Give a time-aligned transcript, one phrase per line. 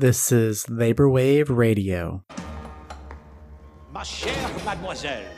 [0.00, 2.24] This is Labor Wave Radio.
[3.92, 5.28] Ma chère mademoiselle,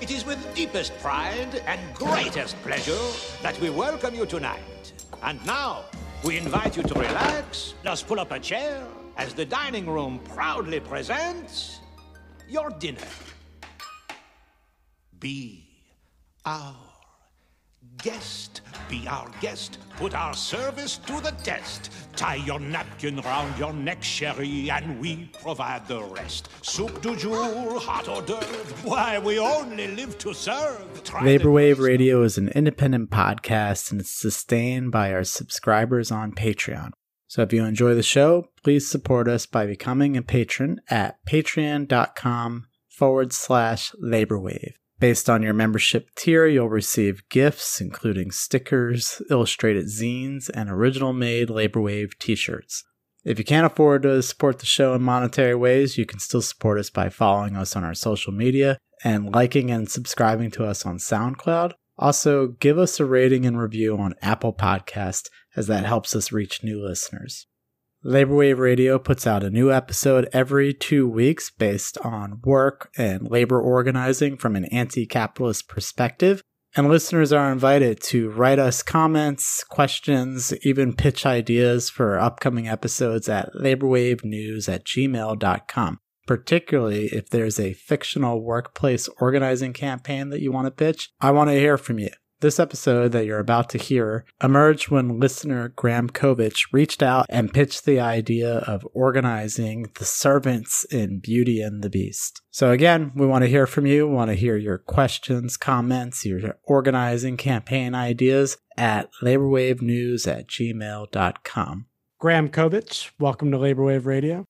[0.00, 2.96] it is with deepest pride and greatest pleasure
[3.42, 4.94] that we welcome you tonight.
[5.22, 5.84] And now,
[6.24, 8.82] we invite you to relax, just pull up a chair,
[9.18, 11.80] as the dining room proudly presents
[12.48, 13.12] your dinner.
[15.20, 15.68] Be
[16.46, 16.87] our
[18.02, 18.60] guest.
[18.88, 19.78] Be our guest.
[19.96, 21.90] Put our service to the test.
[22.16, 26.48] Tie your napkin round your neck, sherry, and we provide the rest.
[26.62, 28.88] Soup du jour, hot hors d'oeuvre.
[28.88, 31.02] Why, we only live to serve.
[31.04, 31.78] Try the Labor Wave.
[31.78, 36.90] Radio is an independent podcast and it's sustained by our subscribers on Patreon.
[37.26, 42.68] So if you enjoy the show, please support us by becoming a patron at patreon.com
[42.88, 44.72] forward slash laborwave.
[45.00, 51.48] Based on your membership tier, you'll receive gifts including stickers, illustrated zines, and original made
[51.48, 52.82] Laborwave t shirts.
[53.24, 56.78] If you can't afford to support the show in monetary ways, you can still support
[56.78, 60.98] us by following us on our social media and liking and subscribing to us on
[60.98, 61.74] SoundCloud.
[61.98, 66.64] Also, give us a rating and review on Apple Podcast as that helps us reach
[66.64, 67.46] new listeners.
[68.04, 73.28] Labor Wave Radio puts out a new episode every two weeks based on work and
[73.28, 76.40] labor organizing from an anti capitalist perspective.
[76.76, 83.28] And listeners are invited to write us comments, questions, even pitch ideas for upcoming episodes
[83.28, 85.98] at laborwavenews at gmail.com.
[86.24, 91.50] Particularly if there's a fictional workplace organizing campaign that you want to pitch, I want
[91.50, 92.10] to hear from you.
[92.40, 97.52] This episode that you're about to hear emerged when listener Graham Kovich reached out and
[97.52, 102.40] pitched the idea of organizing the servants in Beauty and the Beast.
[102.52, 104.06] So again, we want to hear from you.
[104.06, 111.86] We want to hear your questions, comments, your organizing campaign ideas at laborwavenews at gmail.com.
[112.20, 114.44] Graham Kovich, welcome to Labor Wave Radio.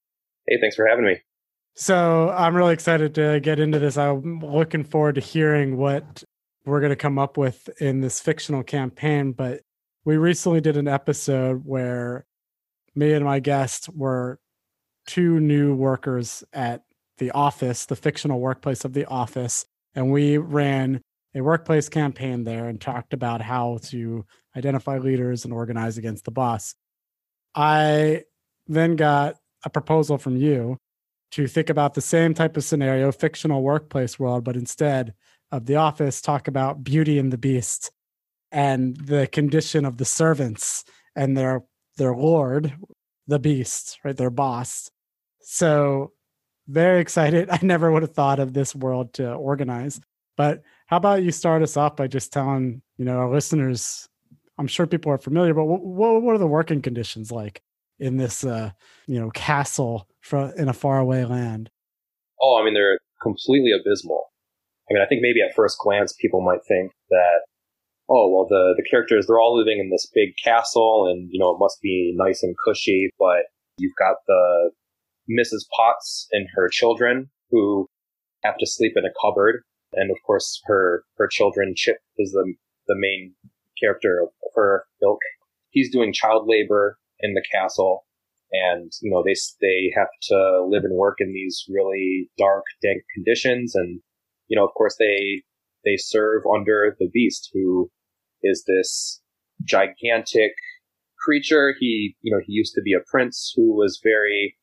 [0.47, 1.23] Hey, thanks for having me.
[1.75, 3.97] So I'm really excited to get into this.
[3.97, 6.25] I'm looking forward to hearing what
[6.69, 9.33] we're going to come up with in this fictional campaign.
[9.33, 9.63] But
[10.05, 12.27] we recently did an episode where
[12.95, 14.39] me and my guest were
[15.07, 16.83] two new workers at
[17.19, 19.65] the office, the fictional workplace of the office.
[19.95, 21.01] And we ran
[21.35, 24.25] a workplace campaign there and talked about how to
[24.57, 26.75] identify leaders and organize against the boss.
[27.55, 28.25] I
[28.67, 30.77] then got a proposal from you
[31.33, 35.15] to think about the same type of scenario, fictional workplace world, but instead
[35.51, 37.91] of the office, talk about Beauty and the Beast
[38.51, 41.65] and the condition of the servants and their
[41.97, 42.75] their lord,
[43.27, 44.17] the beast, right?
[44.17, 44.91] Their boss.
[45.41, 46.13] So
[46.69, 47.49] very excited.
[47.51, 50.01] I never would have thought of this world to organize.
[50.37, 54.09] But how about you start us off by just telling, you know, our listeners,
[54.57, 57.61] I'm sure people are familiar, but what, what are the working conditions like
[57.99, 58.71] in this, uh,
[59.09, 60.09] you know, castle
[60.57, 61.71] in a faraway land?
[62.41, 64.31] Oh, I mean, they're completely abysmal.
[64.89, 67.41] I mean, I think maybe at first glance, people might think that,
[68.09, 71.51] oh, well, the, the characters, they're all living in this big castle and, you know,
[71.51, 73.45] it must be nice and cushy, but
[73.77, 74.71] you've got the
[75.29, 75.65] Mrs.
[75.77, 77.87] Potts and her children who
[78.45, 79.63] have to sleep in a cupboard.
[79.93, 82.55] And of course, her, her children, Chip is the,
[82.87, 83.35] the main
[83.81, 85.21] character of her ilk.
[85.71, 88.05] He's doing child labor in the castle
[88.51, 93.03] and you know they they have to live and work in these really dark dank
[93.15, 94.01] conditions and
[94.49, 95.43] you know of course they
[95.85, 97.91] they serve under the beast who
[98.43, 99.21] is this
[99.65, 100.53] gigantic
[101.19, 101.75] creature.
[101.79, 104.57] He you know he used to be a prince who was very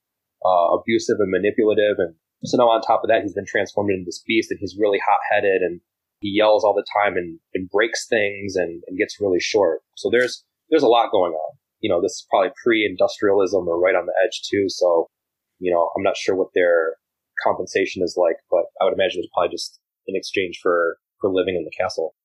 [0.46, 1.97] uh, abusive and manipulative.
[1.97, 4.78] And so now on top of that he's been transformed into this beast and he's
[4.79, 5.81] really hot-headed and
[6.19, 9.81] he yells all the time and, and breaks things and, and gets really short.
[9.96, 11.57] So there's there's a lot going on.
[11.81, 14.66] You know, this is probably pre-industrialism or right on the edge too.
[14.69, 15.07] So,
[15.59, 16.96] you know, I'm not sure what their
[17.44, 21.56] compensation is like, but I would imagine it's probably just in exchange for, for living
[21.56, 22.16] in the castle.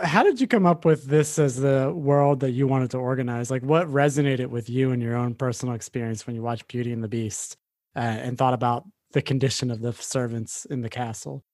[0.00, 3.50] How did you come up with this as the world that you wanted to organize?
[3.50, 7.02] Like what resonated with you in your own personal experience when you watched Beauty and
[7.02, 7.56] the Beast
[7.94, 11.44] uh, and thought about the condition of the servants in the castle?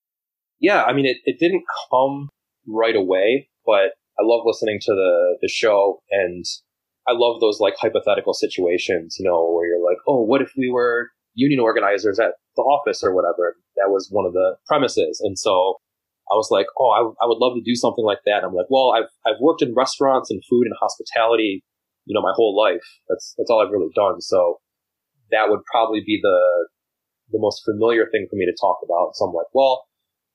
[0.58, 0.84] Yeah.
[0.84, 2.30] I mean, it, it didn't come
[2.66, 6.44] right away, but I love listening to the, the show and
[7.08, 10.70] I love those like hypothetical situations, you know, where you're like, oh, what if we
[10.70, 13.56] were union organizers at the office or whatever?
[13.80, 15.20] That was one of the premises.
[15.24, 15.80] And so
[16.30, 18.44] I was like, oh, I, I would love to do something like that.
[18.44, 21.64] I'm like, well, I've, I've worked in restaurants and food and hospitality,
[22.04, 22.84] you know, my whole life.
[23.08, 24.20] That's, that's all I've really done.
[24.20, 24.60] So
[25.32, 26.38] that would probably be the,
[27.32, 29.16] the most familiar thing for me to talk about.
[29.16, 29.86] So I'm like, well,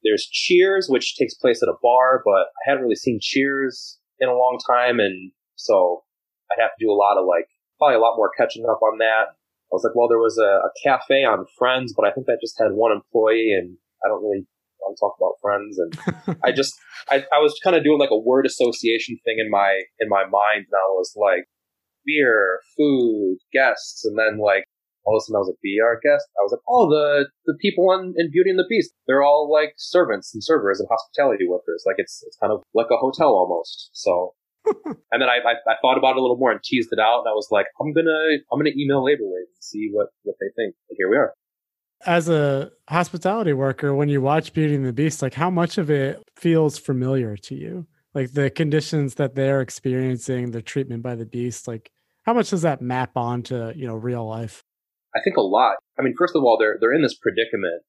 [0.04, 4.30] there's Cheers, which takes place at a bar, but I hadn't really seen Cheers in
[4.30, 5.00] a long time.
[5.00, 6.04] And so
[6.52, 7.48] I'd have to do a lot of like,
[7.80, 9.36] probably a lot more catching up on that.
[9.72, 12.38] I was like, well, there was a, a cafe on Friends, but I think that
[12.42, 14.46] just had one employee, and I don't really
[14.80, 15.80] want to talk about Friends.
[15.80, 16.76] And I just,
[17.10, 20.24] I, I was kind of doing like a word association thing in my in my
[20.24, 21.46] mind, and I was like,
[22.06, 24.66] beer, food, guests, and then like
[25.06, 26.26] all of a sudden I was like, be our guest.
[26.38, 29.50] I was like, oh, the the people in, in Beauty and the Beast, they're all
[29.52, 31.84] like servants and servers and hospitality workers.
[31.86, 33.90] Like it's it's kind of like a hotel almost.
[33.94, 34.34] So,
[35.12, 37.20] and then I, I, I thought about it a little more and teased it out,
[37.20, 40.36] and I was like, I'm gonna I'm gonna email Labor Wave and see what what
[40.40, 40.76] they think.
[40.90, 41.34] And here we are.
[42.06, 45.90] As a hospitality worker, when you watch Beauty and the Beast, like how much of
[45.90, 47.88] it feels familiar to you?
[48.14, 51.92] Like the conditions that they're experiencing, the treatment by the beast, like
[52.24, 54.64] how much does that map onto you know real life?
[55.16, 55.78] I think a lot.
[55.98, 57.84] I mean, first of all, they're they're in this predicament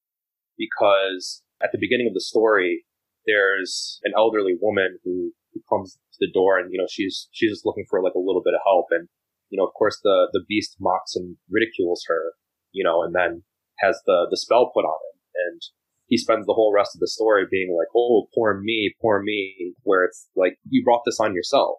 [0.59, 2.85] because at the beginning of the story,
[3.27, 7.51] there's an elderly woman who, who comes to the door, and you know she's she's
[7.51, 9.09] just looking for like a little bit of help, and
[9.51, 12.33] you know of course the the beast mocks and ridicules her,
[12.73, 13.43] you know, and then
[13.79, 15.19] has the the spell put on him,
[15.51, 15.61] and
[16.07, 19.75] he spends the whole rest of the story being like, "Oh, poor me, poor me,"
[19.83, 21.79] where it's like you brought this on yourself.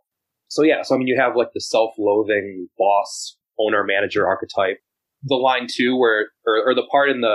[0.49, 4.77] So yeah, so I mean, you have like the self-loathing boss, owner, manager archetype.
[5.23, 7.27] The line too, where or, or the part in the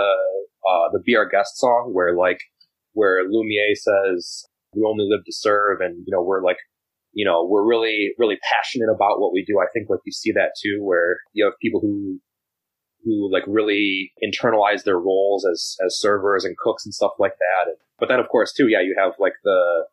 [0.67, 2.39] uh, the Be Our Guest song where like
[2.93, 6.57] where Lumiere says, "We only live to serve," and you know we're like,
[7.13, 9.59] you know, we're really really passionate about what we do.
[9.59, 12.19] I think like you see that too, where you have people who
[13.05, 17.69] who like really internalize their roles as as servers and cooks and stuff like that.
[17.69, 19.85] And, but then of course too, yeah, you have like the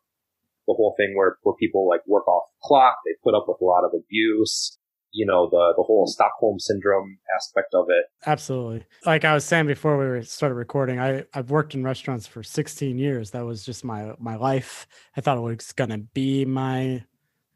[0.67, 2.95] the whole thing where, where people like work off the clock.
[3.05, 4.77] They put up with a lot of abuse.
[5.13, 8.05] You know, the, the whole Stockholm syndrome aspect of it.
[8.25, 8.85] Absolutely.
[9.05, 12.97] Like I was saying before we started recording, I, I've worked in restaurants for 16
[12.97, 13.31] years.
[13.31, 14.87] That was just my, my life.
[15.17, 17.03] I thought it was going to be my,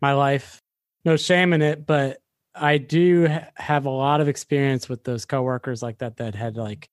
[0.05, 0.61] my life.
[1.03, 2.19] No shame in it, but
[2.53, 6.87] I do have a lot of experience with those coworkers like that, that had like,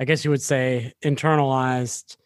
[0.00, 2.16] I guess you would say internalized,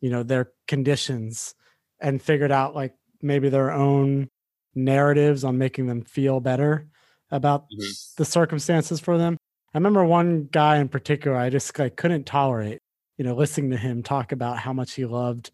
[0.00, 1.54] you know, their conditions
[2.00, 4.28] and figured out like maybe their own
[4.74, 6.86] narratives on making them feel better
[7.30, 7.92] about mm-hmm.
[8.16, 9.36] the circumstances for them.
[9.74, 12.78] I remember one guy in particular I just like couldn't tolerate,
[13.18, 15.50] you know, listening to him talk about how much he loved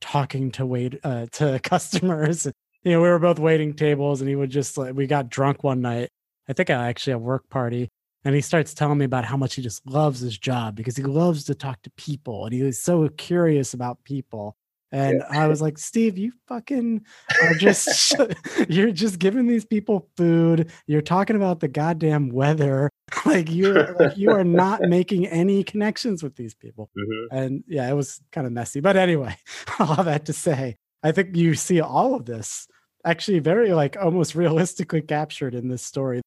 [0.00, 2.46] talking to wait uh, to customers.
[2.84, 5.64] You know, we were both waiting tables and he would just like we got drunk
[5.64, 6.10] one night.
[6.48, 7.88] I think I actually a work party
[8.24, 11.02] and he starts telling me about how much he just loves his job because he
[11.02, 14.56] loves to talk to people and he was so curious about people
[14.94, 15.42] and yeah.
[15.42, 17.04] I was like, Steve, you fucking
[17.42, 18.14] are just,
[18.68, 20.70] you're just giving these people food.
[20.86, 22.90] You're talking about the goddamn weather.
[23.26, 26.90] like you're, like you are not making any connections with these people.
[26.96, 27.36] Mm-hmm.
[27.36, 28.78] And yeah, it was kind of messy.
[28.78, 29.36] But anyway,
[29.80, 32.66] all that to say, I think you see all of this
[33.04, 36.22] actually very like almost realistically captured in this story.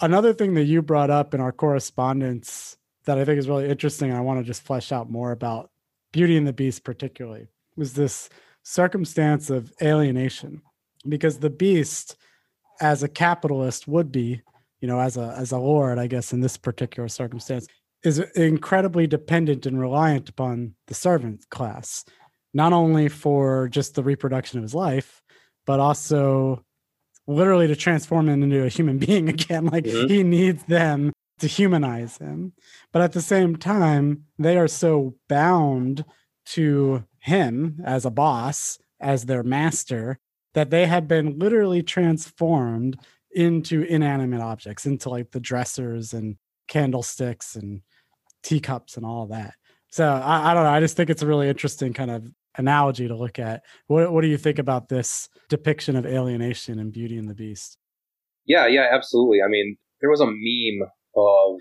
[0.00, 2.76] Another thing that you brought up in our correspondence
[3.06, 5.70] that I think is really interesting, I want to just flesh out more about
[6.12, 7.46] Beauty and the Beast, particularly
[7.76, 8.28] was this
[8.62, 10.62] circumstance of alienation
[11.08, 12.16] because the beast
[12.80, 14.42] as a capitalist would be
[14.80, 17.68] you know as a as a lord i guess in this particular circumstance
[18.02, 22.04] is incredibly dependent and reliant upon the servant class
[22.56, 25.22] not only for just the reproduction of his life
[25.66, 26.64] but also
[27.26, 30.08] literally to transform him into a human being again like mm-hmm.
[30.08, 32.52] he needs them to humanize him
[32.92, 36.04] but at the same time they are so bound
[36.46, 40.18] to him as a boss, as their master,
[40.54, 42.98] that they have been literally transformed
[43.32, 46.36] into inanimate objects, into like the dressers and
[46.68, 47.82] candlesticks and
[48.42, 49.54] teacups and all that.
[49.90, 50.70] So I, I, don't know.
[50.70, 52.24] I just think it's a really interesting kind of
[52.56, 53.62] analogy to look at.
[53.86, 57.78] What What do you think about this depiction of alienation and Beauty and the Beast?
[58.46, 59.38] Yeah, yeah, absolutely.
[59.44, 61.58] I mean, there was a meme of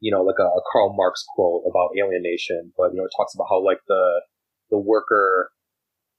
[0.00, 3.34] you know like a, a Karl Marx quote about alienation, but you know it talks
[3.34, 4.22] about how like the
[4.70, 5.50] the worker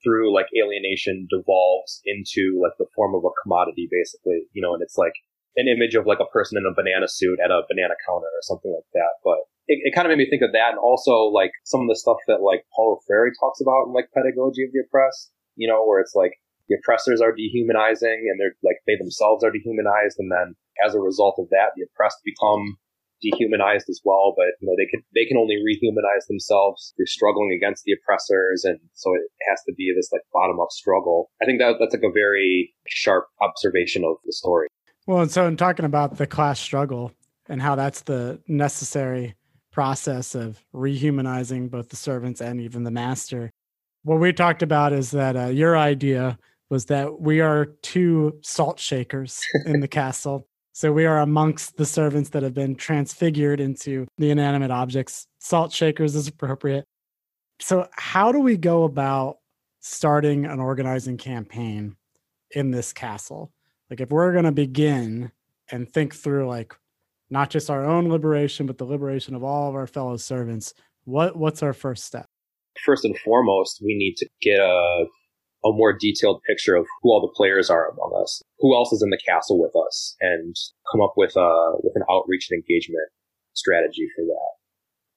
[0.03, 4.83] through like alienation devolves into like the form of a commodity basically you know and
[4.83, 5.13] it's like
[5.55, 8.43] an image of like a person in a banana suit at a banana counter or
[8.43, 11.31] something like that but it, it kind of made me think of that and also
[11.31, 14.71] like some of the stuff that like paulo freire talks about in like pedagogy of
[14.73, 16.33] the oppressed you know where it's like
[16.69, 21.01] the oppressors are dehumanizing and they're like they themselves are dehumanized and then as a
[21.01, 22.77] result of that the oppressed become
[23.23, 27.55] dehumanized as well, but you know they can they can only rehumanize themselves through struggling
[27.55, 31.31] against the oppressors, and so it has to be this like bottom up struggle.
[31.41, 34.67] I think that that's like a very sharp observation of the story.
[35.05, 37.11] Well, and so in talking about the class struggle
[37.49, 39.35] and how that's the necessary
[39.71, 43.51] process of rehumanizing both the servants and even the master,
[44.03, 46.37] what we talked about is that uh, your idea
[46.69, 51.85] was that we are two salt shakers in the castle So we are amongst the
[51.85, 55.27] servants that have been transfigured into the inanimate objects.
[55.39, 56.85] Salt shakers is appropriate.
[57.59, 59.37] So, how do we go about
[59.81, 61.95] starting an organizing campaign
[62.51, 63.51] in this castle?
[63.93, 65.31] Like, if we're going to begin
[65.69, 66.73] and think through, like,
[67.29, 70.73] not just our own liberation, but the liberation of all of our fellow servants,
[71.03, 72.25] what what's our first step?
[72.83, 75.05] First and foremost, we need to get a
[75.63, 79.03] a more detailed picture of who all the players are among us, who else is
[79.03, 80.55] in the castle with us, and
[80.91, 83.11] come up with a with an outreach and engagement
[83.53, 84.53] strategy for that.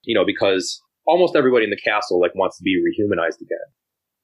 [0.02, 3.72] You know, because almost everybody in the castle like wants to be rehumanized again.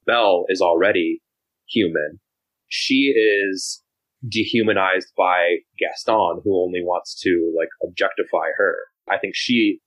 [0.05, 1.23] Belle is already
[1.67, 2.21] human.
[2.69, 3.82] She is
[4.29, 8.77] dehumanized by Gaston, who only wants to like objectify her.
[9.11, 9.81] I think she,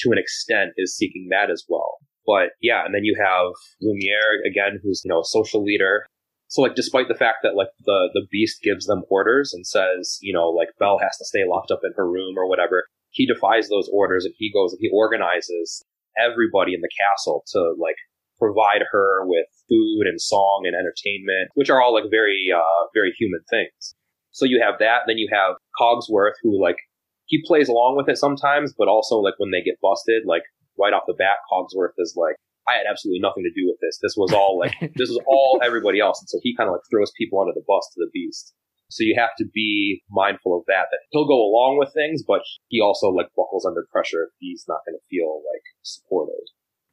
[0.00, 1.98] to an extent, is seeking that as well.
[2.26, 6.06] But yeah, and then you have Lumiere again, who's, you know, a social leader.
[6.48, 10.18] So like, despite the fact that like the, the beast gives them orders and says,
[10.20, 13.26] you know, like Belle has to stay locked up in her room or whatever, he
[13.26, 15.82] defies those orders and he goes and he organizes
[16.20, 17.96] everybody in the castle to like
[18.38, 23.12] provide her with food and song and entertainment, which are all like very, uh, very
[23.18, 23.94] human things.
[24.30, 25.02] So you have that.
[25.06, 26.78] Then you have Cogsworth, who like
[27.26, 30.44] he plays along with it sometimes, but also like when they get busted, like
[30.78, 32.36] right off the bat, Cogsworth is like,
[32.68, 33.98] I had absolutely nothing to do with this.
[34.02, 36.20] This was all like, this was all everybody else.
[36.20, 38.54] And so he kind of like throws people under the bus to the beast.
[38.90, 42.40] So you have to be mindful of that, that he'll go along with things, but
[42.68, 46.40] he also like buckles under pressure if he's not going to feel like supported.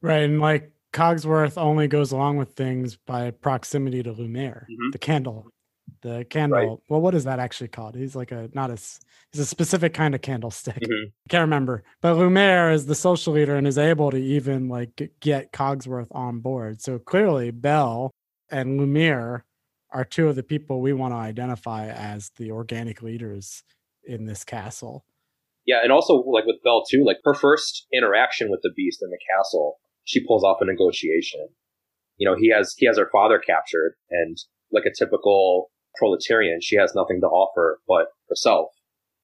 [0.02, 0.24] Right.
[0.24, 4.92] And like Cogsworth only goes along with things by proximity to Lumiere, mm-hmm.
[4.92, 5.52] the candle
[6.02, 6.60] the candle.
[6.60, 6.78] Right.
[6.88, 7.96] Well, what is that actually called?
[7.96, 10.75] He's like a not a he's a specific kind of candlestick.
[10.75, 11.10] Mm-hmm.
[11.30, 11.84] Can't remember.
[12.02, 16.40] But Lumiere is the social leader and is able to even like get Cogsworth on
[16.40, 16.82] board.
[16.82, 18.12] So clearly, Belle
[18.52, 19.46] and Lumiere
[19.92, 23.64] are two of the people we want to identify as the organic leaders
[24.04, 25.06] in this castle.
[25.66, 29.10] Yeah, and also like with Belle too, like her first interaction with the beast in
[29.10, 31.50] the castle, she pulls off a negotiation.
[32.18, 34.38] You know, he has he has her father captured, and
[34.72, 36.60] like a typical proletarian.
[36.62, 38.70] She has nothing to offer but herself.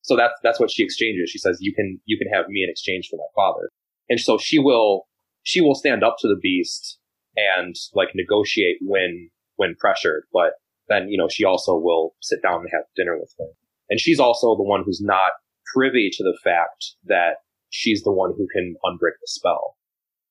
[0.01, 1.29] So that's that's what she exchanges.
[1.29, 3.69] She says, "You can you can have me in exchange for my father."
[4.09, 5.07] And so she will
[5.43, 6.99] she will stand up to the beast
[7.37, 10.23] and like negotiate when when pressured.
[10.33, 10.53] But
[10.89, 13.47] then you know she also will sit down and have dinner with him.
[13.89, 15.31] And she's also the one who's not
[15.73, 17.35] privy to the fact that
[17.69, 19.75] she's the one who can unbreak the spell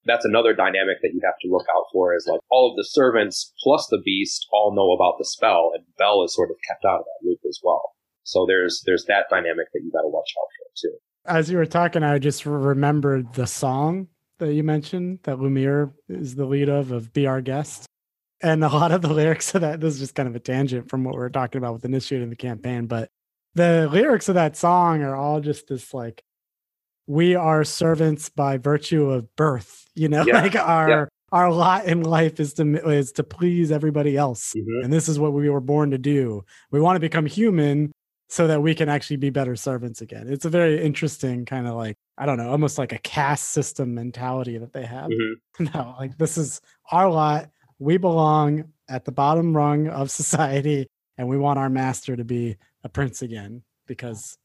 [0.04, 2.88] that's another dynamic that you have to look out for is like all of the
[2.88, 6.84] servants plus the beast all know about the spell and Belle is sort of kept
[6.84, 7.82] out of that loop as well.
[8.22, 10.96] So there's there's that dynamic that you got to watch out for too.
[11.26, 16.34] As you were talking, I just remembered the song that you mentioned that Lumiere is
[16.34, 17.86] the lead of of Be Our Guest.
[18.42, 20.88] And a lot of the lyrics of that, this is just kind of a tangent
[20.88, 23.10] from what we are talking about with initiating the campaign, but
[23.54, 26.22] the lyrics of that song are all just this like
[27.10, 30.40] we are servants by virtue of birth you know yeah.
[30.40, 31.04] like our yeah.
[31.32, 34.84] our lot in life is to is to please everybody else mm-hmm.
[34.84, 37.90] and this is what we were born to do we want to become human
[38.28, 41.74] so that we can actually be better servants again it's a very interesting kind of
[41.74, 45.64] like i don't know almost like a caste system mentality that they have mm-hmm.
[45.74, 46.60] no like this is
[46.92, 47.50] our lot
[47.80, 50.86] we belong at the bottom rung of society
[51.18, 54.38] and we want our master to be a prince again because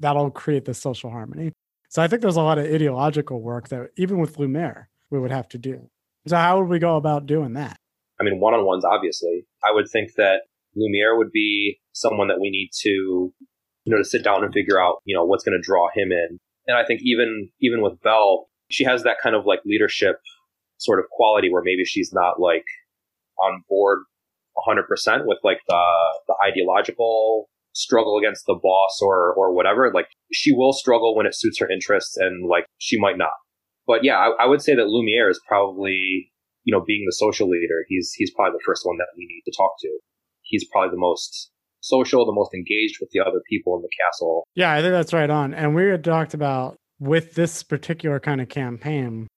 [0.00, 1.52] that'll create the social harmony
[1.88, 5.30] so I think there's a lot of ideological work that even with Lumiere we would
[5.30, 5.90] have to do.
[6.26, 7.78] So how would we go about doing that?
[8.20, 9.46] I mean, one on ones, obviously.
[9.64, 10.42] I would think that
[10.76, 13.32] Lumiere would be someone that we need to, you
[13.86, 16.38] know, to sit down and figure out, you know, what's going to draw him in.
[16.66, 20.16] And I think even, even with Belle, she has that kind of like leadership
[20.76, 22.64] sort of quality where maybe she's not like
[23.42, 24.00] on board
[24.68, 24.82] 100%
[25.24, 25.82] with like the,
[26.26, 31.34] the ideological struggle against the boss or or whatever, like she will struggle when it
[31.34, 33.32] suits her interests, and like she might not.
[33.86, 36.32] But yeah, I, I would say that Lumiere is probably
[36.64, 37.84] you know being the social leader.
[37.88, 39.98] He's he's probably the first one that we need to talk to.
[40.42, 44.46] He's probably the most social, the most engaged with the other people in the castle.
[44.54, 45.54] Yeah, I think that's right on.
[45.54, 49.28] And we had talked about with this particular kind of campaign,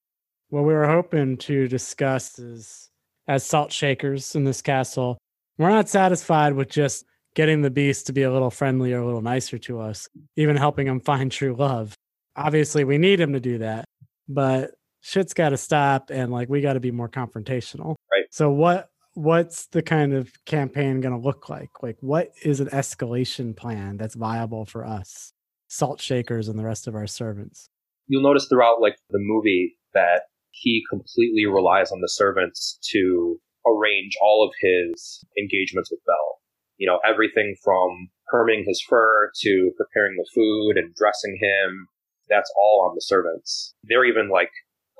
[0.48, 2.90] what we were hoping to discuss is
[3.28, 5.18] as salt shakers in this castle,
[5.58, 9.22] we're not satisfied with just getting the beast to be a little friendlier, a little
[9.22, 11.94] nicer to us, even helping him find true love.
[12.36, 13.84] Obviously, we need him to do that,
[14.28, 17.96] but shit's got to stop and like we got to be more confrontational.
[18.10, 18.24] Right.
[18.30, 21.70] So what what's the kind of campaign going to look like?
[21.82, 25.32] Like what is an escalation plan that's viable for us,
[25.68, 27.68] salt shakers and the rest of our servants?
[28.06, 34.12] You'll notice throughout like the movie that he completely relies on the servants to arrange
[34.22, 36.41] all of his engagements with Belle
[36.76, 41.88] you know, everything from perming his fur to preparing the food and dressing him.
[42.28, 43.74] That's all on the servants.
[43.84, 44.50] They're even like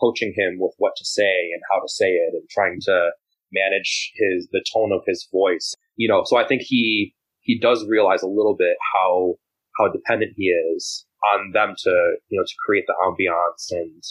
[0.00, 3.10] coaching him with what to say and how to say it and trying to
[3.52, 5.74] manage his, the tone of his voice.
[5.96, 9.34] You know, so I think he, he does realize a little bit how,
[9.78, 11.90] how dependent he is on them to,
[12.28, 14.02] you know, to create the ambiance and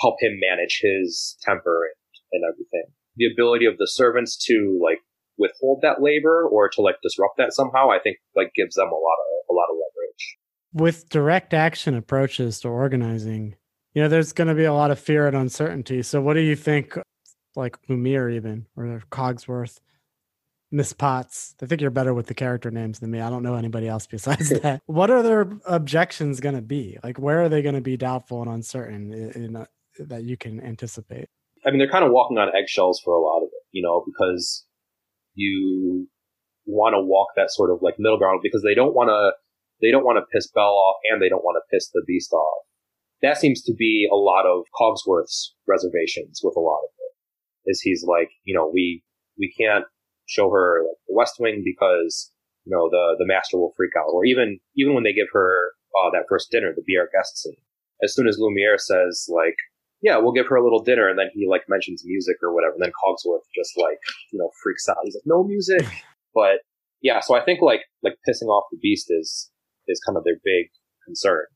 [0.00, 2.92] help him manage his temper and, and everything.
[3.16, 5.00] The ability of the servants to like
[5.38, 8.94] withhold that labor or to like disrupt that somehow, I think like gives them a
[8.94, 10.38] lot of a lot of leverage.
[10.72, 13.56] With direct action approaches to organizing,
[13.94, 16.02] you know, there's going to be a lot of fear and uncertainty.
[16.02, 16.98] So, what do you think,
[17.54, 19.80] like Lumiere, even or Cogsworth,
[20.70, 21.54] Miss Potts?
[21.62, 23.20] I think you're better with the character names than me.
[23.20, 24.82] I don't know anybody else besides that.
[24.84, 26.98] What are their objections going to be?
[27.02, 29.66] Like, where are they going to be doubtful and uncertain in, in, uh,
[30.00, 31.30] that you can anticipate?
[31.64, 34.04] I mean, they're kind of walking on eggshells for a lot of it, you know,
[34.04, 34.66] because
[35.36, 36.08] you
[36.66, 39.32] want to walk that sort of like middle ground because they don't want to
[39.80, 42.32] they don't want to piss Belle off and they don't want to piss the Beast
[42.32, 42.64] off.
[43.22, 47.70] That seems to be a lot of Cogsworth's reservations with a lot of it.
[47.70, 49.04] Is he's like, you know, we
[49.38, 49.84] we can't
[50.26, 52.32] show her like the West Wing because
[52.64, 55.72] you know the the Master will freak out, or even even when they give her
[55.94, 57.56] uh, that first dinner, the Be Our Guest scene.
[58.02, 59.56] As soon as Lumiere says like,
[60.02, 61.08] yeah, we'll give her a little dinner.
[61.08, 62.74] And then he like mentions music or whatever.
[62.74, 63.98] And then Cogsworth just like,
[64.32, 64.98] you know, freaks out.
[65.04, 65.86] He's like, no music.
[66.34, 66.60] But
[67.00, 69.50] yeah, so I think like, like pissing off the beast is,
[69.88, 70.68] is kind of their big
[71.06, 71.46] concern.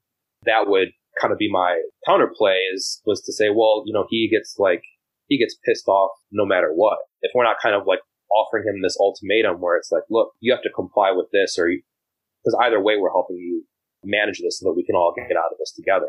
[0.47, 0.89] That would
[1.21, 4.81] kind of be my counterplay is, was to say, well, you know, he gets like,
[5.27, 6.97] he gets pissed off no matter what.
[7.21, 8.01] If we're not kind of like
[8.33, 11.69] offering him this ultimatum where it's like, look, you have to comply with this or
[11.69, 13.67] because either way, we're helping you
[14.03, 16.09] manage this so that we can all get out of this together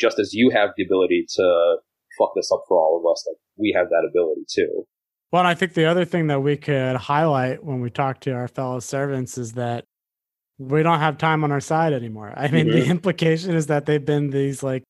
[0.00, 1.76] just as you have the ability to
[2.18, 4.84] fuck this up for all of us, like we have that ability too.
[5.32, 8.48] Well, I think the other thing that we could highlight when we talk to our
[8.48, 9.84] fellow servants is that
[10.58, 12.32] we don't have time on our side anymore.
[12.36, 12.80] I mean, mm-hmm.
[12.80, 14.82] the implication is that they've been these like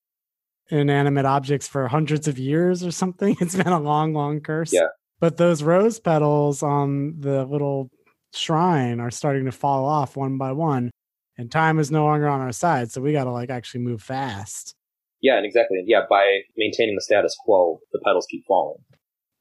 [0.70, 3.36] inanimate objects for hundreds of years or something.
[3.40, 4.72] It's been a long, long curse.
[4.72, 4.88] Yeah.
[5.20, 7.90] But those rose petals on the little
[8.32, 10.90] shrine are starting to fall off one by one,
[11.36, 12.90] and time is no longer on our side.
[12.90, 14.74] So we got to like actually move fast.
[15.22, 15.78] Yeah, and exactly.
[15.78, 18.78] And yeah, by maintaining the status quo, the petals keep falling.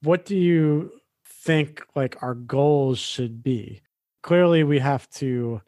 [0.01, 0.91] What do you
[1.25, 3.81] think like our goals should be?
[4.21, 5.61] Clearly we have to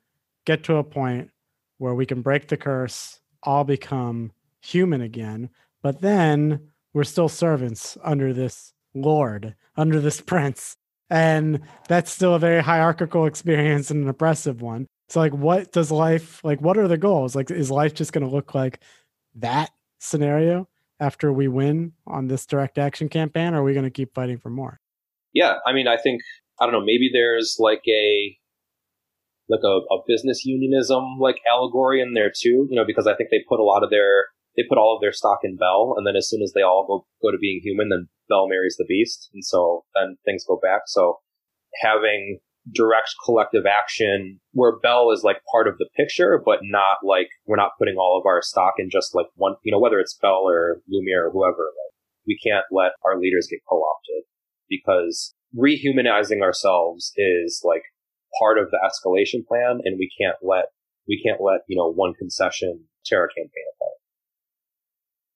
[0.46, 1.30] get to a point
[1.78, 5.50] where we can break the curse, all become human again,
[5.82, 10.76] but then we're still servants under this lord, under this prince.
[11.10, 14.88] And that's still a very hierarchical experience and an oppressive one.
[15.10, 17.36] So like what does life like what are the goals?
[17.36, 18.80] Like is life just going to look like
[19.36, 19.72] that
[20.02, 20.68] scenario
[21.00, 23.54] after we win on this direct action campaign?
[23.54, 24.82] Are we going to keep fighting for more?
[25.34, 26.22] Yeah, I mean, I think
[26.60, 26.84] I don't know.
[26.84, 28.38] Maybe there's like a
[29.48, 32.68] like a, a business unionism like allegory in there too.
[32.70, 34.26] You know, because I think they put a lot of their
[34.58, 36.86] they put all of their stock in Belle, and then as soon as they all
[36.86, 40.60] go go to being human, then Belle marries the Beast, and so then things go
[40.62, 40.82] back.
[40.88, 41.20] So
[41.82, 47.30] having direct collective action where Belle is like part of the picture, but not like
[47.46, 50.18] we're not putting all of our stock in just like one, you know, whether it's
[50.22, 51.94] Belle or Lumiere or whoever, like
[52.28, 54.24] we can't let our leaders get co-opted
[54.70, 57.84] because rehumanizing ourselves is like
[58.40, 60.66] part of the escalation plan and we can't let,
[61.08, 63.92] we can't let, you know, one concession tear campaign apart.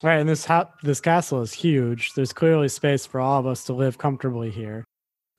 [0.03, 2.13] Right, and this ha- this castle is huge.
[2.13, 4.85] There's clearly space for all of us to live comfortably here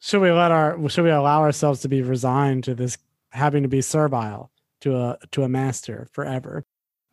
[0.01, 2.99] should we let our should we allow ourselves to be resigned to this
[3.31, 6.65] having to be servile to a to a master forever?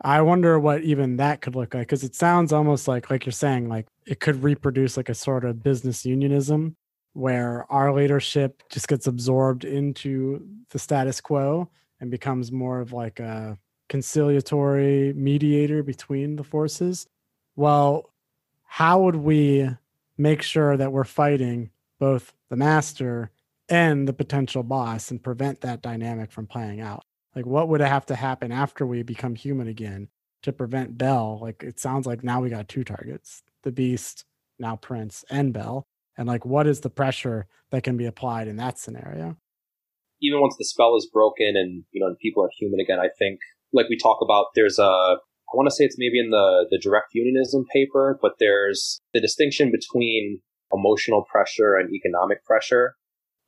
[0.02, 3.32] I wonder what even that could look like because it sounds almost like like you're
[3.32, 6.76] saying like it could reproduce like a sort of business unionism
[7.13, 11.69] where our leadership just gets absorbed into the status quo
[12.02, 17.08] and becomes more of like a conciliatory mediator between the forces.
[17.56, 18.10] Well
[18.63, 19.69] how would we
[20.17, 21.69] make sure that we're fighting
[22.03, 23.31] both the master
[23.69, 27.01] and the potential boss and prevent that dynamic from playing out.
[27.33, 30.09] Like, what would have to happen after we become human again
[30.41, 31.39] to prevent Belle?
[31.41, 34.25] Like, it sounds like now we got two targets the beast,
[34.59, 35.87] now Prince, and Belle.
[36.17, 39.37] And like, what is the pressure that can be applied in that scenario?
[40.21, 43.07] Even once the spell is broken and, you know, and people are human again, I
[43.17, 43.39] think,
[43.71, 46.79] like we talk about, there's a, I want to say it's maybe in the, the
[46.79, 50.41] direct unionism paper, but there's the distinction between
[50.73, 52.95] emotional pressure and economic pressure.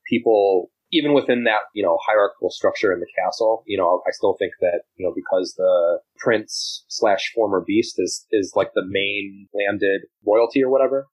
[0.07, 4.35] People, even within that, you know, hierarchical structure in the castle, you know, I still
[4.37, 9.47] think that, you know, because the prince slash former beast is, is like the main
[9.53, 11.07] landed royalty or whatever.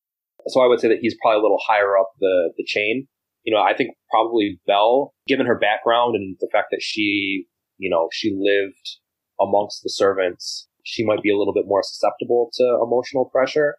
[0.49, 3.07] So I would say that he's probably a little higher up the, the chain.
[3.45, 7.47] You know, I think probably Belle, given her background and the fact that she,
[7.79, 8.99] you know, she lived
[9.41, 13.77] amongst the servants, she might be a little bit more susceptible to emotional pressure,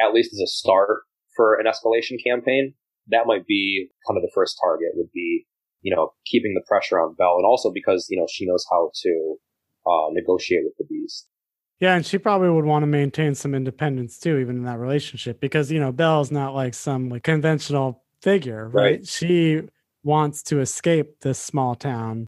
[0.00, 1.02] at least as a start
[1.40, 2.74] for an escalation campaign.
[3.08, 5.46] That might be kind of the first target would be,
[5.80, 8.90] you know, keeping the pressure on Belle and also because, you know, she knows how
[9.02, 9.36] to
[9.86, 11.26] uh, negotiate with the beast.
[11.80, 15.40] Yeah, and she probably would want to maintain some independence too, even in that relationship,
[15.40, 18.82] because you know Belle's not like some like conventional figure, right?
[18.82, 19.06] right?
[19.08, 19.62] She
[20.04, 22.26] wants to escape this small town.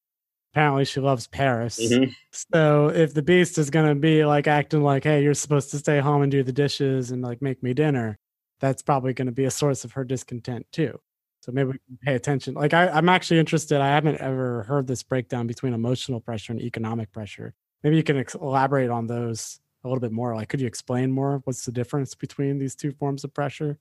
[0.54, 1.78] Apparently, she loves Paris.
[1.78, 2.12] Mm-hmm.
[2.30, 5.78] So, if the beast is going to be like acting like, "Hey, you're supposed to
[5.78, 8.18] stay home and do the dishes and like make me dinner,"
[8.62, 10.98] that's probably going to be a source of her discontent too.
[11.40, 12.54] So maybe we can pay attention.
[12.54, 13.80] Like I, I'm actually interested.
[13.80, 17.54] I haven't ever heard this breakdown between emotional pressure and economic pressure.
[17.82, 20.36] Maybe you can ex- elaborate on those a little bit more.
[20.36, 21.40] Like, could you explain more?
[21.42, 23.80] What's the difference between these two forms of pressure?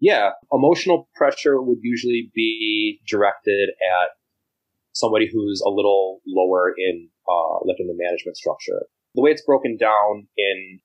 [0.00, 4.08] Yeah, emotional pressure would usually be directed at
[4.92, 8.86] somebody who's a little lower in, uh, like in the management structure.
[9.14, 10.80] The way it's broken down in,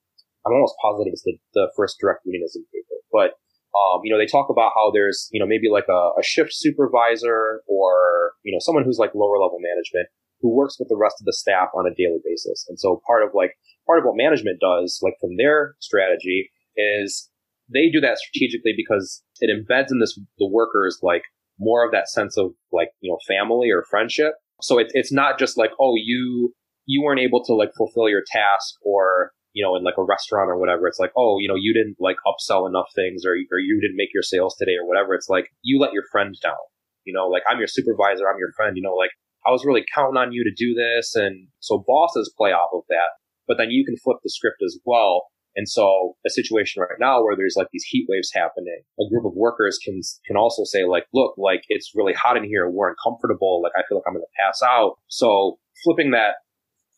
[0.46, 3.38] I'm almost positive it's the, the first direct unionism paper, but
[3.72, 6.52] um, you know, they talk about how there's, you know, maybe like a, a, shift
[6.52, 10.08] supervisor or, you know, someone who's like lower level management
[10.40, 12.66] who works with the rest of the staff on a daily basis.
[12.68, 13.54] And so part of like,
[13.86, 17.30] part of what management does, like from their strategy is
[17.72, 21.22] they do that strategically because it embeds in this, the workers like
[21.58, 24.34] more of that sense of like, you know, family or friendship.
[24.60, 26.52] So it, it's not just like, oh, you,
[26.84, 30.50] you weren't able to like fulfill your task or, you know, in like a restaurant
[30.50, 30.86] or whatever.
[30.86, 33.96] It's like, oh, you know, you didn't like upsell enough things or, or you didn't
[33.96, 35.14] make your sales today or whatever.
[35.14, 36.60] It's like you let your friend down.
[37.04, 39.10] You know, like I'm your supervisor, I'm your friend, you know, like
[39.46, 41.14] I was really counting on you to do this.
[41.16, 44.78] And so bosses play off of that, but then you can flip the script as
[44.84, 45.26] well.
[45.54, 49.26] And so a situation right now where there's like these heat waves happening, a group
[49.26, 52.70] of workers can, can also say like, look, like it's really hot in here.
[52.70, 53.60] We're uncomfortable.
[53.62, 54.94] Like I feel like I'm going to pass out.
[55.08, 56.36] So flipping that,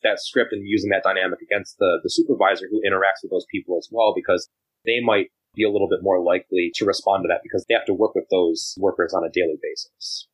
[0.05, 3.77] that script and using that dynamic against the, the supervisor who interacts with those people
[3.77, 4.47] as well, because
[4.85, 7.85] they might be a little bit more likely to respond to that because they have
[7.85, 10.27] to work with those workers on a daily basis.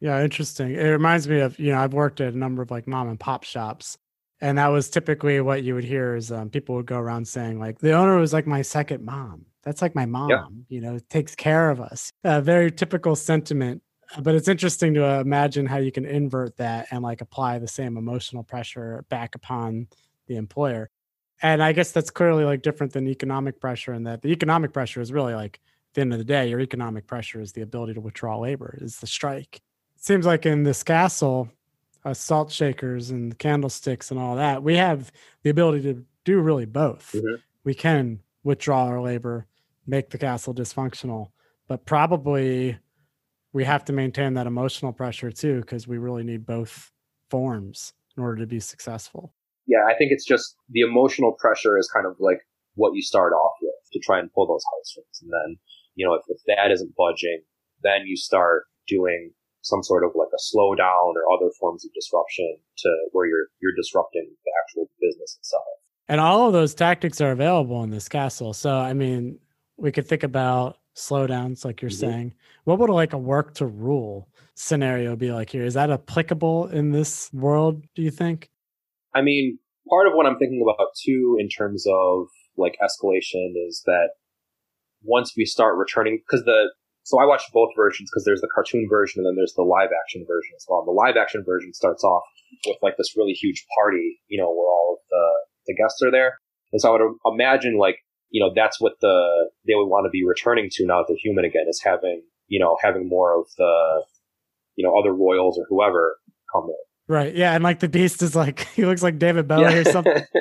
[0.00, 0.74] Yeah, interesting.
[0.74, 3.18] It reminds me of, you know, I've worked at a number of like mom and
[3.18, 3.98] pop shops.
[4.40, 7.58] And that was typically what you would hear is um, people would go around saying,
[7.58, 9.46] like, the owner was like my second mom.
[9.64, 10.44] That's like my mom, yeah.
[10.68, 12.12] you know, takes care of us.
[12.22, 13.82] A very typical sentiment.
[14.18, 17.68] But it's interesting to uh, imagine how you can invert that and like apply the
[17.68, 19.88] same emotional pressure back upon
[20.26, 20.90] the employer.
[21.42, 25.00] And I guess that's clearly like different than economic pressure, in that the economic pressure
[25.00, 27.94] is really like, at the end of the day, your economic pressure is the ability
[27.94, 29.60] to withdraw labor, is the strike
[29.98, 31.48] it seems like in this castle,
[32.04, 35.10] uh, salt shakers and candlesticks and all that, we have
[35.42, 37.12] the ability to do really both.
[37.14, 37.34] Mm-hmm.
[37.64, 39.46] We can withdraw our labor,
[39.86, 41.30] make the castle dysfunctional,
[41.66, 42.78] but probably
[43.52, 46.92] we have to maintain that emotional pressure too, because we really need both
[47.30, 49.32] forms in order to be successful.
[49.66, 52.40] Yeah, I think it's just the emotional pressure is kind of like
[52.74, 55.20] what you start off with to try and pull those heartstrings.
[55.22, 55.58] And then,
[55.94, 57.42] you know, if, if that isn't budging,
[57.82, 59.32] then you start doing
[59.62, 63.74] some sort of like a slowdown or other forms of disruption to where you're you're
[63.76, 65.64] disrupting the actual business itself.
[66.08, 68.54] And all of those tactics are available in this castle.
[68.54, 69.38] So I mean,
[69.76, 72.10] we could think about slowdowns, like you're mm-hmm.
[72.10, 72.34] saying.
[72.64, 75.64] What would like a work to rule scenario be like here?
[75.64, 77.84] Is that applicable in this world?
[77.94, 78.50] Do you think?
[79.14, 79.58] I mean,
[79.88, 84.10] part of what I'm thinking about too, in terms of like escalation, is that
[85.02, 86.70] once we start returning, because the
[87.08, 89.88] so I watched both versions because there's the cartoon version and then there's the live
[89.96, 90.80] action version as well.
[90.80, 92.24] And the live action version starts off
[92.66, 96.10] with like this really huge party, you know, where all of the, the guests are
[96.10, 96.36] there.
[96.70, 97.96] And so I would imagine like,
[98.30, 101.16] you know, that's what the, they would want to be returning to now that they're
[101.22, 104.02] human again is having, you know, having more of the,
[104.76, 106.16] you know, other royals or whoever
[106.52, 107.14] come in.
[107.14, 107.34] Right.
[107.34, 107.54] Yeah.
[107.54, 109.78] And like the beast is like, he looks like David Bowie yeah.
[109.78, 110.22] or something.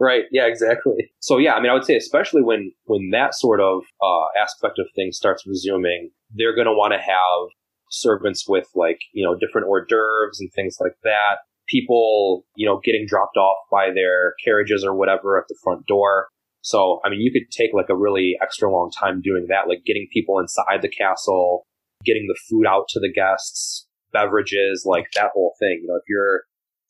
[0.00, 0.24] Right.
[0.32, 1.12] Yeah, exactly.
[1.20, 4.80] So yeah, I mean, I would say especially when, when that sort of, uh, aspect
[4.80, 7.50] of things starts resuming, they're going to want to have
[7.88, 11.46] servants with like, you know, different hors d'oeuvres and things like that.
[11.68, 16.26] People, you know, getting dropped off by their carriages or whatever at the front door.
[16.62, 19.84] So, I mean, you could take like a really extra long time doing that, like
[19.84, 21.66] getting people inside the castle,
[22.04, 25.80] getting the food out to the guests, beverages, like that whole thing.
[25.82, 26.42] You know, if you're,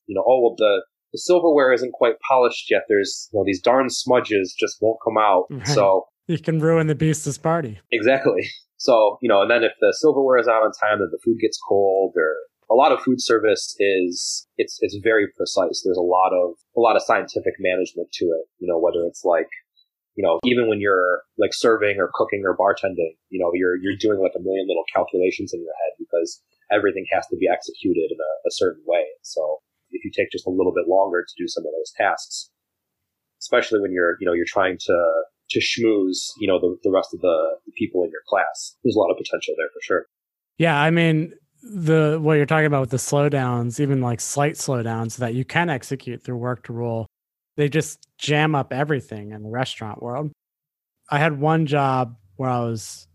[0.06, 0.82] you know, oh, well, the,
[1.12, 2.82] the silverware isn't quite polished yet.
[2.88, 5.46] There's you know, these darn smudges just won't come out.
[5.50, 5.66] Right.
[5.66, 7.80] So you can ruin the beast's party.
[7.90, 8.48] Exactly.
[8.82, 11.38] So, you know, and then if the silverware is out on time, then the food
[11.40, 12.34] gets cold or
[12.68, 15.82] a lot of food service is it's it's very precise.
[15.84, 18.50] There's a lot of a lot of scientific management to it.
[18.58, 19.46] You know, whether it's like
[20.14, 23.96] you know, even when you're like serving or cooking or bartending, you know, you're you're
[23.98, 28.10] doing like a million little calculations in your head because everything has to be executed
[28.10, 29.04] in a, a certain way.
[29.22, 29.58] So
[29.90, 32.50] if you take just a little bit longer to do some of those tasks,
[33.40, 37.12] especially when you're, you know, you're trying to, to schmooze, you know, the, the rest
[37.12, 40.06] of the, the people in your class, there's a lot of potential there for sure.
[40.58, 40.80] Yeah.
[40.80, 45.34] I mean, the what you're talking about with the slowdowns, even like slight slowdowns that
[45.34, 47.06] you can execute through work to rule,
[47.56, 50.32] they just jam up everything in the restaurant world.
[51.10, 53.06] I had one job where I was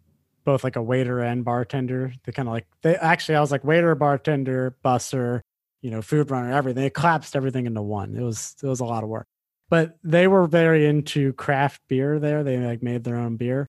[0.46, 2.14] both like a waiter and bartender.
[2.24, 5.42] They kind of like they actually I was like waiter, bartender, busser,
[5.82, 6.84] you know, food runner, everything.
[6.84, 8.16] They collapsed everything into one.
[8.16, 9.28] It was it was a lot of work.
[9.70, 12.44] But they were very into craft beer there.
[12.44, 13.68] They like made their own beer.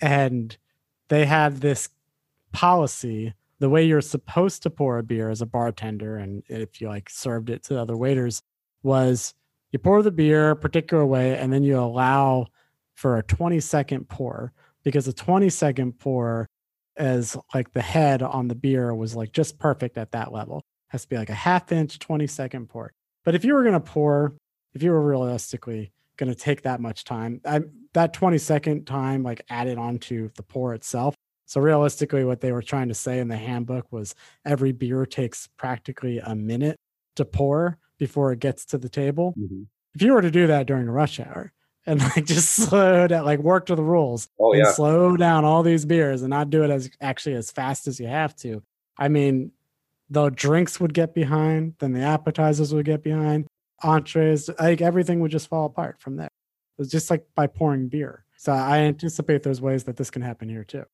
[0.00, 0.56] And
[1.08, 1.88] they had this
[2.52, 6.88] policy the way you're supposed to pour a beer as a bartender and if you
[6.88, 8.42] like served it to other waiters
[8.82, 9.34] was
[9.72, 12.46] you pour the beer a particular way and then you allow
[12.94, 14.52] for a 20 second pour
[14.82, 16.48] because a 20 second pour
[16.96, 20.62] as like the head on the beer was like just perfect at that level.
[20.88, 22.92] Has to be like a half inch 20 second pour.
[23.24, 24.34] But if you were going to pour
[24.74, 27.62] if you were realistically going to take that much time I,
[27.94, 31.14] that 20 second time like added onto the pour itself.
[31.46, 35.48] So realistically, what they were trying to say in the handbook was every beer takes
[35.56, 36.76] practically a minute
[37.16, 39.34] to pour before it gets to the table.
[39.38, 39.62] Mm-hmm.
[39.94, 41.52] If you were to do that during a rush hour
[41.86, 44.72] and like just slow down, like work to the rules oh, and yeah.
[44.72, 48.08] slow down all these beers and not do it as actually as fast as you
[48.08, 48.62] have to.
[48.98, 49.52] I mean,
[50.08, 53.46] the drinks would get behind, then the appetizers would get behind,
[53.82, 56.30] entrees, like everything would just fall apart from there.
[56.78, 58.24] It's just like by pouring beer.
[58.36, 60.84] So I anticipate there's ways that this can happen here too.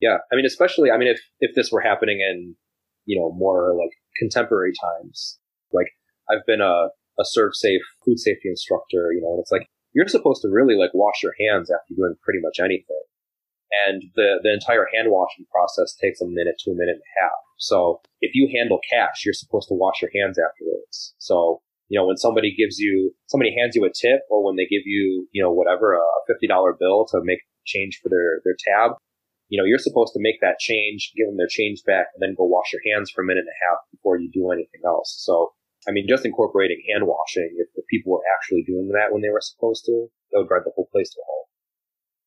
[0.00, 2.54] Yeah, I mean, especially, I mean, if if this were happening in,
[3.04, 5.38] you know, more like contemporary times,
[5.72, 5.88] like
[6.30, 10.42] I've been a a ServSafe food safety instructor, you know, and it's like you're supposed
[10.42, 13.04] to really like wash your hands after doing pretty much anything,
[13.86, 17.14] and the the entire hand washing process takes a minute to a minute and a
[17.22, 17.40] half.
[17.58, 21.14] So if you handle cash, you're supposed to wash your hands afterwards.
[21.18, 24.64] So you know, when somebody gives you, somebody hands you a tip or when they
[24.64, 28.96] give you, you know, whatever, a $50 bill to make change for their, their tab,
[29.48, 32.34] you know, you're supposed to make that change, give them their change back, and then
[32.36, 35.14] go wash your hands for a minute and a half before you do anything else.
[35.20, 35.52] So,
[35.88, 39.28] I mean, just incorporating hand washing, if, if people were actually doing that when they
[39.28, 41.48] were supposed to, that would drive the whole place to a halt.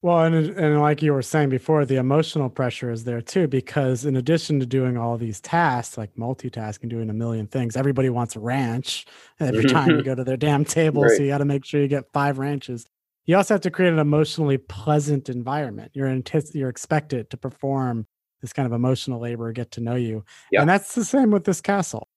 [0.03, 4.05] Well, and and like you were saying before, the emotional pressure is there too, because
[4.05, 8.35] in addition to doing all these tasks, like multitasking, doing a million things, everybody wants
[8.35, 9.07] a ranch
[9.39, 11.01] every time you go to their damn table.
[11.01, 11.17] Right.
[11.17, 12.85] So you got to make sure you get five ranches
[13.27, 15.91] you also have to create an emotionally pleasant environment.
[15.93, 18.07] You're antici- you're expected to perform
[18.41, 20.61] this kind of emotional labor, get to know you, yeah.
[20.61, 22.07] and that's the same with this castle.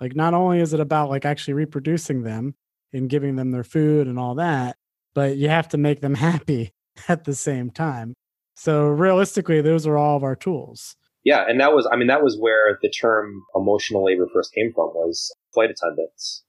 [0.00, 2.54] Like, not only is it about like actually reproducing them
[2.92, 4.76] and giving them their food and all that,
[5.14, 6.72] but you have to make them happy
[7.08, 8.14] at the same time.
[8.54, 10.96] So realistically, those are all of our tools.
[11.24, 14.72] Yeah, and that was I mean that was where the term emotional labor first came
[14.74, 16.44] from was flight attendants.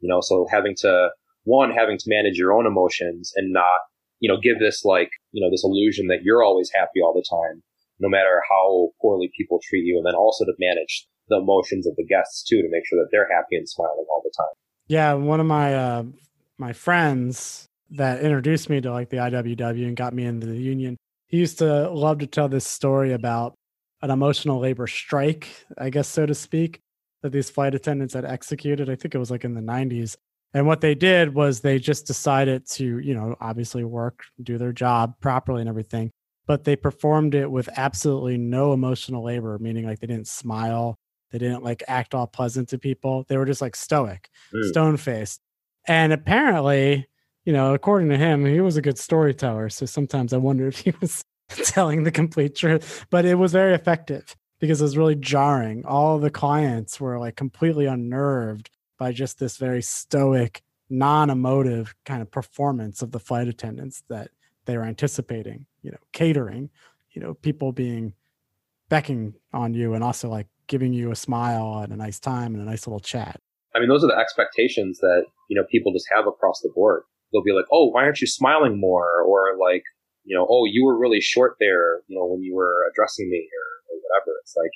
[0.00, 1.10] You know, so having to
[1.44, 3.80] one, having to manage your own emotions and not,
[4.20, 7.24] you know, give this like, you know, this illusion that you're always happy all the
[7.24, 7.62] time,
[8.00, 9.96] no matter how poorly people treat you.
[9.98, 13.08] And then also to manage the emotions of the guests too, to make sure that
[13.10, 14.54] they're happy and smiling all the time.
[14.88, 15.14] Yeah.
[15.14, 16.02] One of my, uh,
[16.58, 20.96] my friends that introduced me to like the IWW and got me into the union,
[21.26, 23.54] he used to love to tell this story about
[24.02, 26.80] an emotional labor strike, I guess, so to speak,
[27.22, 28.90] that these flight attendants had executed.
[28.90, 30.16] I think it was like in the 90s.
[30.52, 34.72] And what they did was they just decided to, you know, obviously work, do their
[34.72, 36.10] job properly and everything,
[36.46, 40.94] but they performed it with absolutely no emotional labor, meaning like they didn't smile,
[41.34, 43.24] they didn't like act all pleasant to people.
[43.26, 44.68] They were just like stoic, mm.
[44.68, 45.40] stone faced.
[45.88, 47.08] And apparently,
[47.44, 49.68] you know, according to him, he was a good storyteller.
[49.68, 53.74] So sometimes I wonder if he was telling the complete truth, but it was very
[53.74, 55.84] effective because it was really jarring.
[55.84, 62.30] All the clients were like completely unnerved by just this very stoic, non-emotive kind of
[62.30, 64.30] performance of the flight attendants that
[64.66, 66.70] they were anticipating, you know, catering,
[67.10, 68.14] you know, people being
[68.88, 72.62] becking on you and also like giving you a smile and a nice time and
[72.62, 73.40] a nice little chat.
[73.74, 77.02] I mean, those are the expectations that, you know, people just have across the board.
[77.32, 79.22] They'll be like, oh, why aren't you smiling more?
[79.22, 79.82] Or like,
[80.24, 83.48] you know, oh, you were really short there, you know, when you were addressing me
[83.50, 84.38] or, or whatever.
[84.42, 84.70] It's like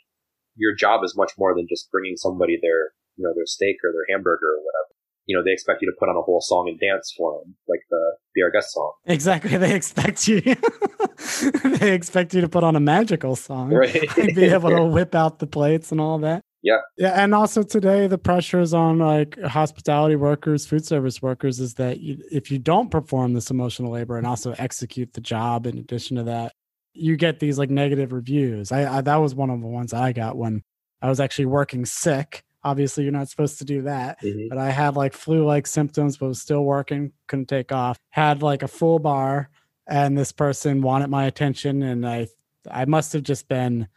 [0.57, 3.91] your job is much more than just bringing somebody their you know, their steak or
[3.91, 4.95] their hamburger or whatever.
[5.29, 7.55] You know, they expect you to put on a whole song and dance for them,
[7.69, 8.93] like the Be Our Guest song.
[9.07, 9.57] Exactly.
[9.59, 10.41] They expect you.
[11.65, 13.71] they expect you to put on a magical song.
[13.71, 14.09] Right.
[14.35, 16.43] be able to whip out the plates and all that.
[16.63, 16.79] Yeah.
[16.97, 17.23] Yeah.
[17.23, 22.19] And also today, the pressures on like hospitality workers, food service workers is that you,
[22.33, 26.25] if you don't perform this emotional labor and also execute the job in addition to
[26.25, 26.53] that,
[26.95, 28.73] you get these like negative reviews.
[28.73, 30.63] I, I that was one of the ones I got when
[31.03, 32.43] I was actually working sick.
[32.69, 34.21] Obviously, you're not supposed to do that.
[34.23, 34.49] Mhm.
[34.49, 37.99] But I had like flu like symptoms, but was still working, couldn't take off.
[38.11, 39.51] Had like a full bar,
[39.87, 42.29] and this person wanted my attention, and I
[42.71, 43.89] I must have just been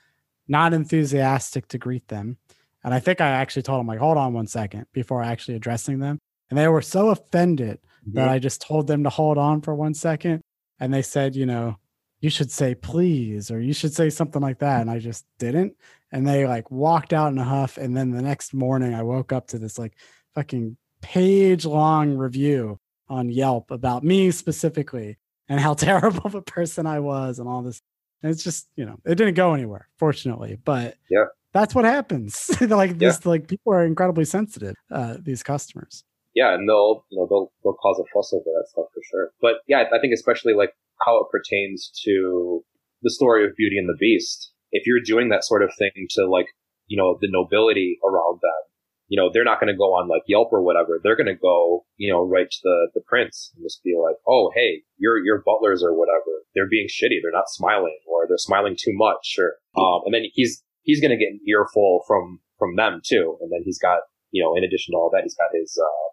[0.47, 2.37] not enthusiastic to greet them.
[2.83, 5.99] And I think I actually told them like, hold on one second before actually addressing
[5.99, 6.19] them.
[6.49, 7.79] And they were so offended
[8.13, 10.41] that I just told them to hold on for one second.
[10.79, 11.77] And they said, you know,
[12.21, 14.81] you should say please, or you should say something like that.
[14.81, 15.75] And I just didn't.
[16.11, 17.77] And they like walked out in a huff.
[17.77, 19.93] And then the next morning I woke up to this like
[20.35, 22.79] fucking page long review
[23.09, 25.17] on Yelp about me specifically
[25.49, 27.81] and how terrible of a person I was and all this.
[28.23, 30.59] And it's just, you know, it didn't go anywhere, fortunately.
[30.63, 31.25] But Yeah.
[31.53, 32.51] that's what happens.
[32.61, 36.03] like this, like people are incredibly sensitive, uh, these customers.
[36.33, 39.31] Yeah, and they'll you know they'll they'll cause a fuss over that stuff for sure.
[39.41, 40.73] But yeah, I think especially like
[41.05, 42.63] how it pertains to
[43.01, 44.51] the story of Beauty and the Beast.
[44.71, 46.47] If you're doing that sort of thing to like
[46.87, 48.61] you know the nobility around them,
[49.09, 50.99] you know they're not going to go on like Yelp or whatever.
[51.03, 54.15] They're going to go you know right to the the prince and just be like,
[54.27, 57.19] oh hey, your your butlers or whatever, they're being shitty.
[57.21, 59.35] They're not smiling or they're smiling too much.
[59.37, 63.37] Or um, and then he's he's going to get an earful from from them too.
[63.41, 63.99] And then he's got
[64.31, 66.07] you know in addition to all that, he's got his uh,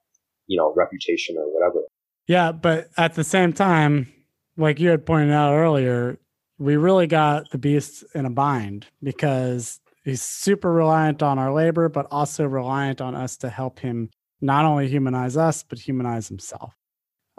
[0.48, 1.84] you know, reputation or whatever.
[2.26, 4.12] Yeah, but at the same time,
[4.56, 6.18] like you had pointed out earlier,
[6.58, 11.88] we really got the beast in a bind because he's super reliant on our labor,
[11.88, 16.74] but also reliant on us to help him not only humanize us, but humanize himself.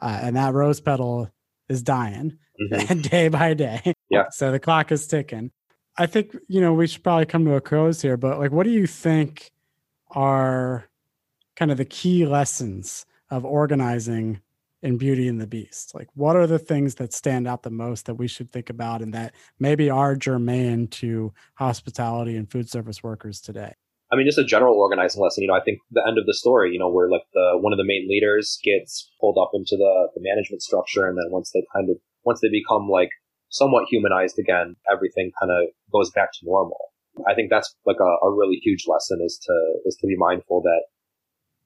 [0.02, 1.30] Uh, and that rose petal
[1.68, 2.38] is dying
[2.72, 3.02] Mhm.
[3.10, 3.94] day by day.
[4.10, 4.26] Yeah.
[4.32, 5.52] So the clock is ticking.
[5.98, 8.64] I think, you know, we should probably come to a close here, but like, what
[8.64, 9.52] do you think
[10.12, 10.89] are
[11.60, 14.40] kind of the key lessons of organizing
[14.82, 15.94] in Beauty and the Beast?
[15.94, 19.02] Like, what are the things that stand out the most that we should think about
[19.02, 23.74] and that maybe are germane to hospitality and food service workers today?
[24.12, 25.44] I mean, just a general organizing lesson.
[25.44, 27.74] You know, I think the end of the story, you know, where like the one
[27.74, 31.52] of the main leaders gets pulled up into the, the management structure, and then once
[31.54, 33.10] they kind of once they become like
[33.50, 36.90] somewhat humanized again, everything kind of goes back to normal.
[37.28, 39.54] I think that's like a, a really huge lesson is to
[39.86, 40.84] is to be mindful that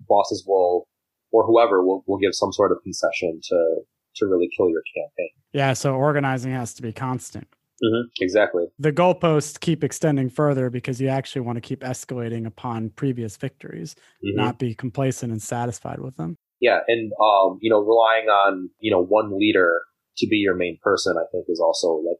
[0.07, 0.87] bosses will
[1.31, 3.81] or whoever will, will give some sort of concession to
[4.17, 5.29] to really kill your campaign.
[5.53, 5.73] Yeah.
[5.73, 7.47] So organizing has to be constant.
[7.83, 8.09] Mm-hmm.
[8.21, 8.65] Exactly.
[8.77, 13.95] The goalposts keep extending further because you actually want to keep escalating upon previous victories,
[14.23, 14.35] Mhm.
[14.35, 16.37] not be complacent and satisfied with them.
[16.61, 19.81] Yeah, and um, you know, relying on you know one leader
[20.17, 22.17] to be your main person, I think, is also like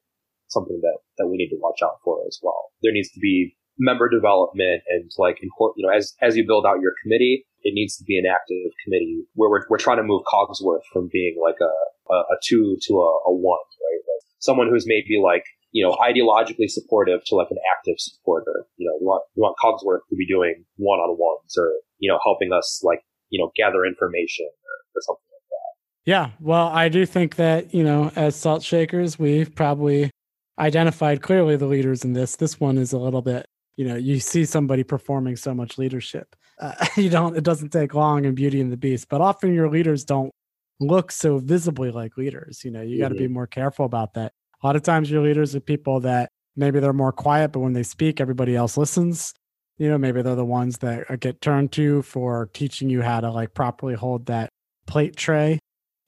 [0.48, 2.72] something that that we need to watch out for as well.
[2.82, 6.66] There needs to be member development and like important, you know, as as you build
[6.66, 10.04] out your committee, it needs to be an active committee where we're we're trying to
[10.04, 11.74] move Cogsworth from being like a
[12.14, 14.04] a, a two to a, a one, right?
[14.04, 18.66] Like someone who's maybe like you know ideologically supportive to like an active supporter.
[18.78, 22.12] You know, we want we want Cogsworth to be doing one on ones or you
[22.12, 23.00] know helping us like
[23.30, 25.30] you know gather information or, or something.
[25.32, 25.74] Like that.
[26.06, 26.30] Yeah.
[26.40, 30.12] Well, I do think that, you know, as salt shakers, we've probably
[30.60, 32.36] identified clearly the leaders in this.
[32.36, 36.36] This one is a little bit, you know, you see somebody performing so much leadership.
[36.60, 39.70] Uh, you don't, it doesn't take long in Beauty and the Beast, but often your
[39.70, 40.32] leaders don't
[40.80, 42.64] look so visibly like leaders.
[42.64, 44.34] You know, you got to be more careful about that.
[44.62, 47.74] A lot of times your leaders are people that maybe they're more quiet, but when
[47.74, 49.34] they speak, everybody else listens.
[49.78, 53.22] You know, maybe they're the ones that uh, get turned to for teaching you how
[53.22, 54.50] to like properly hold that
[54.86, 55.60] plate tray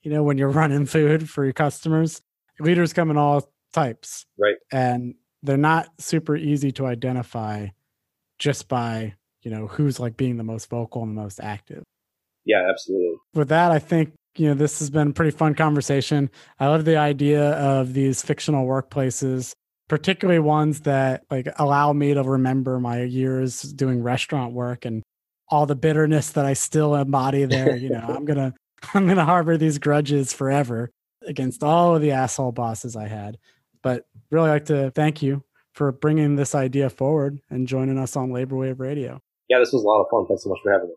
[0.05, 2.21] you know, when you're running food for your customers.
[2.59, 4.25] Leaders come in all types.
[4.39, 4.55] Right.
[4.71, 7.67] And they're not super easy to identify
[8.39, 11.83] just by, you know, who's like being the most vocal and the most active.
[12.45, 13.17] Yeah, absolutely.
[13.33, 16.29] With that, I think, you know, this has been a pretty fun conversation.
[16.59, 19.53] I love the idea of these fictional workplaces,
[19.87, 25.03] particularly ones that like allow me to remember my years doing restaurant work and
[25.49, 27.75] all the bitterness that I still embody there.
[27.75, 28.53] You know, I'm gonna
[28.93, 30.91] I'm gonna harbor these grudges forever
[31.25, 33.37] against all of the asshole bosses I had.
[33.81, 38.31] But really like to thank you for bringing this idea forward and joining us on
[38.31, 39.21] Labor Wave Radio.
[39.49, 40.25] Yeah, this was a lot of fun.
[40.27, 40.93] Thanks so much for having me.